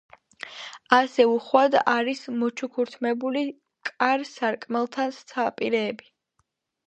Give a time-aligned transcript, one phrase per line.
[0.99, 3.43] ასევე უხვად არის მოჩუქურთმებული
[3.91, 6.11] კარ-სარკმელთა საპირეებიც.